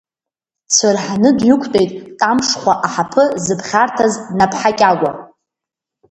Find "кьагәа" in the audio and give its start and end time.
4.77-5.11